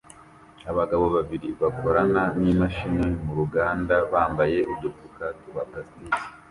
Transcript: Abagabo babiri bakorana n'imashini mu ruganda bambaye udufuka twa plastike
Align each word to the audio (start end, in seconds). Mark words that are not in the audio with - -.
Abagabo 0.71 1.05
babiri 1.15 1.47
bakorana 1.61 2.23
n'imashini 2.41 3.05
mu 3.23 3.31
ruganda 3.39 3.95
bambaye 4.11 4.59
udufuka 4.73 5.25
twa 5.43 5.63
plastike 5.69 6.19